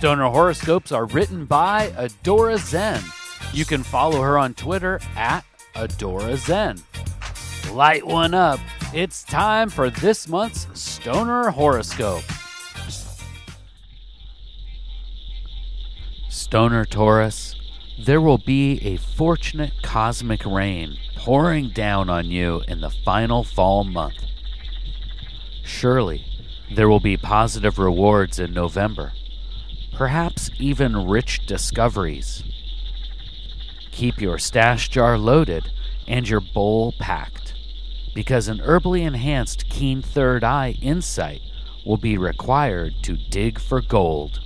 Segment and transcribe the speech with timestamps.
[0.00, 3.02] Stoner horoscopes are written by Adora Zen.
[3.52, 5.44] You can follow her on Twitter at
[5.74, 6.82] Adora Zen.
[7.74, 8.60] Light one up.
[8.94, 12.22] It's time for this month's Stoner horoscope.
[16.30, 17.54] Stoner Taurus,
[18.02, 23.84] there will be a fortunate cosmic rain pouring down on you in the final fall
[23.84, 24.16] month.
[25.62, 26.24] Surely,
[26.74, 29.12] there will be positive rewards in November,
[29.92, 32.42] perhaps even rich discoveries.
[33.90, 35.70] Keep your stash jar loaded
[36.06, 37.54] and your bowl packed,
[38.14, 41.40] because an herbally enhanced keen third eye insight
[41.84, 44.40] will be required to dig for gold.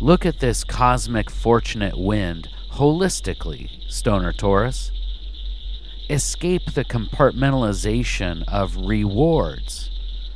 [0.00, 4.90] Look at this cosmic fortunate wind holistically, Stoner Taurus.
[6.10, 9.90] Escape the compartmentalization of rewards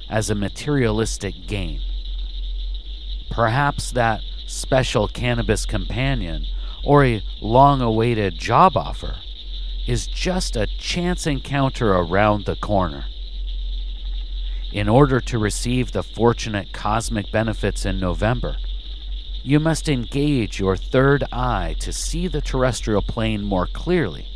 [0.08, 1.80] as a materialistic gain.
[3.30, 6.46] Perhaps that special cannabis companion
[6.84, 9.16] or a long awaited job offer
[9.86, 13.06] is just a chance encounter around the corner.
[14.72, 18.56] In order to receive the fortunate cosmic benefits in November,
[19.42, 24.26] you must engage your third eye to see the terrestrial plane more clearly.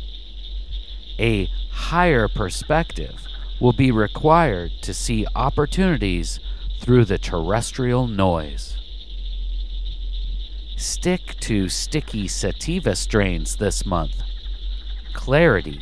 [1.19, 3.27] A higher perspective
[3.59, 6.39] will be required to see opportunities
[6.79, 8.77] through the terrestrial noise.
[10.83, 14.21] Stick to sticky sativa strains this month.
[15.13, 15.81] Clarity,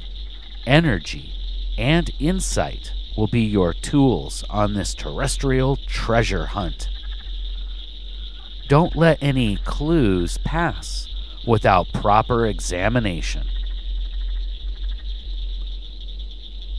[0.68, 1.34] energy,
[1.76, 6.88] and insight will be your tools on this terrestrial treasure hunt.
[8.68, 11.08] Don't let any clues pass
[11.48, 13.48] without proper examination.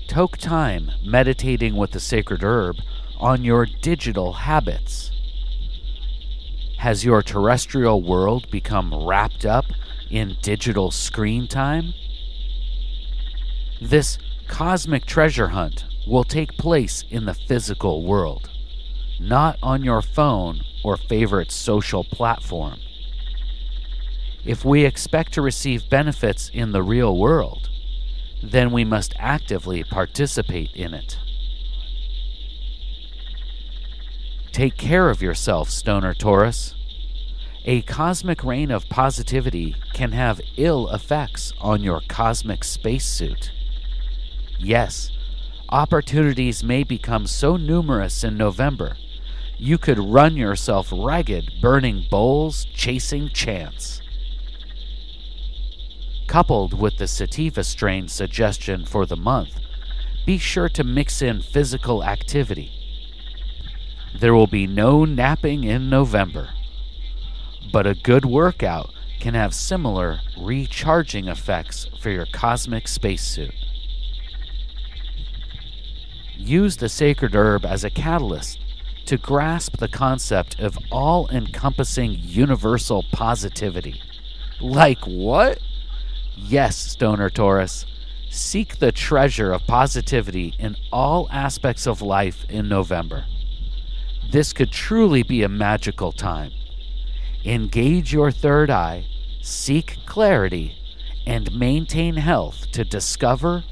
[0.07, 2.77] Take time meditating with the sacred herb
[3.19, 5.11] on your digital habits.
[6.83, 9.67] Has your terrestrial world become wrapped up
[10.11, 11.95] in digital screen time?
[13.81, 18.51] This cosmic treasure hunt will take place in the physical world,
[19.21, 22.81] not on your phone or favorite social platform.
[24.45, 27.71] If we expect to receive benefits in the real world,
[28.43, 31.17] then we must actively participate in it.
[34.53, 36.75] Take care of yourself, Stoner Taurus.
[37.65, 43.51] A cosmic rain of positivity can have ill effects on your cosmic spacesuit.
[44.59, 45.11] Yes,
[45.71, 48.99] opportunities may become so numerous in November,
[49.57, 54.03] you could run yourself ragged burning bowls chasing chance.
[56.27, 59.61] Coupled with the sativa strain suggestion for the month,
[60.27, 62.82] be sure to mix in physical activity.
[64.19, 66.51] There will be no napping in November,
[67.73, 68.91] but a good workout
[69.21, 73.55] can have similar recharging effects for your cosmic spacesuit.
[76.37, 78.59] Use the sacred herb as a catalyst
[79.07, 84.01] to grasp the concept of all encompassing universal positivity.
[84.61, 85.59] Like what?
[86.37, 87.87] Yes, Stoner Taurus.
[88.31, 93.27] Seek the treasure of positivity in all aspects of life in November.
[94.31, 96.53] This could truly be a magical time.
[97.45, 99.07] Engage your third eye,
[99.43, 100.77] seek clarity,
[101.27, 103.65] and maintain health to discover,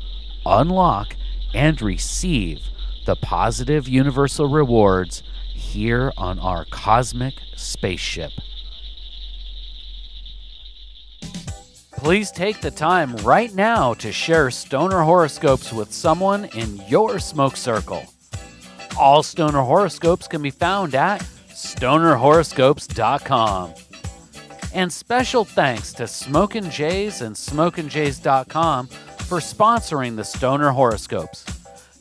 [0.45, 1.17] unlock,
[1.55, 2.61] and receive
[3.07, 5.23] the positive universal rewards
[5.55, 8.33] here on our cosmic spaceship.
[11.93, 17.57] Please take the time right now to share stoner horoscopes with someone in your smoke
[17.57, 18.05] circle.
[19.01, 23.75] All stoner horoscopes can be found at stonerhoroscopes.com.
[24.75, 31.47] And special thanks to Smokin' Jays and SmokinJays.com for sponsoring the Stoner Horoscopes.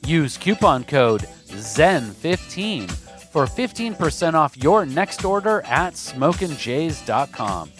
[0.05, 2.91] Use coupon code ZEN15
[3.31, 7.71] for 15% off your next order at SmokinJays.com.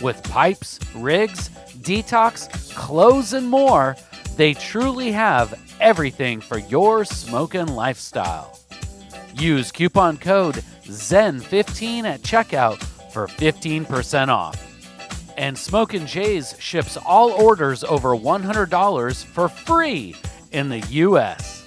[0.00, 1.48] With pipes, rigs,
[1.80, 3.96] detox, clothes, and more,
[4.36, 8.58] they truly have everything for your smoking lifestyle.
[9.34, 12.82] Use coupon code ZEN15 at checkout
[13.12, 14.68] for 15% off.
[15.36, 20.14] And Smokin' Jays ships all orders over $100 for free
[20.50, 21.62] in the US.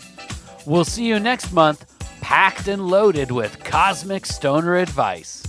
[0.66, 1.86] We'll see you next month,
[2.22, 5.45] packed and loaded with cosmic stoner advice.